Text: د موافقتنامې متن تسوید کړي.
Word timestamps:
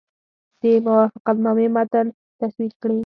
د 0.59 0.63
موافقتنامې 0.85 1.67
متن 1.75 2.07
تسوید 2.39 2.73
کړي. 2.81 2.99